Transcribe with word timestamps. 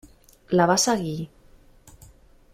La 0.59 0.65
va 0.71 0.77
seguir. 0.85 1.13